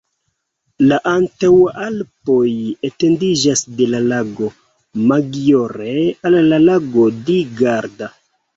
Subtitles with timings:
[0.91, 2.47] La Antaŭalpoj
[2.89, 4.49] etendiĝas de la Lago
[5.13, 5.95] Maggiore
[6.31, 8.13] al la Lago di Garda.